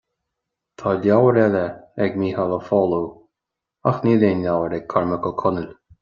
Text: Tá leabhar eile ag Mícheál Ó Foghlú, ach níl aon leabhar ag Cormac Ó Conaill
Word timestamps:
Tá 0.81 0.91
leabhar 1.01 1.35
eile 1.41 1.59
ag 2.05 2.15
Mícheál 2.21 2.55
Ó 2.57 2.59
Foghlú, 2.69 3.01
ach 3.91 3.99
níl 4.07 4.25
aon 4.31 4.41
leabhar 4.47 4.75
ag 4.79 4.89
Cormac 4.95 5.29
Ó 5.31 5.33
Conaill 5.43 5.69